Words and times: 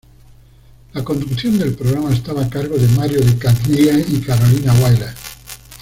La 0.93 1.03
conducción 1.03 1.59
del 1.59 1.75
programa 1.75 2.11
estaba 2.11 2.41
a 2.45 2.49
cargo 2.49 2.75
de 2.75 2.87
Mario 2.97 3.19
De 3.21 3.37
Candía 3.37 3.99
y 3.99 4.19
Carolina 4.21 4.73
Wyler. 4.73 5.13